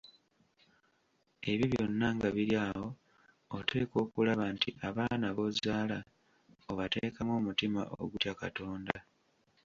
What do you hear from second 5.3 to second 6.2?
b’ozaala